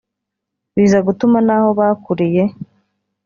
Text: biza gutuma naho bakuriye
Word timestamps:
biza 0.75 0.99
gutuma 1.07 1.37
naho 1.47 1.69
bakuriye 1.79 2.43